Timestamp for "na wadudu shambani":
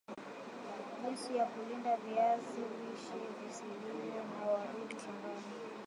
4.33-5.43